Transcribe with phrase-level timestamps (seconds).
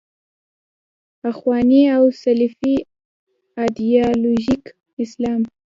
[1.31, 2.75] اخواني او سلفي
[3.59, 4.63] ایدیالوژیک
[5.03, 5.41] اسلام.